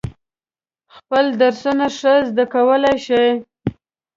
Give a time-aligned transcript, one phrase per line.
[0.95, 3.25] خپل درسونه ښه زده کولای شي.